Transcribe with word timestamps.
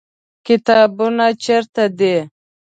کتابتون 0.45 1.19
چیرته 1.43 1.83
دی؟ 1.97 2.15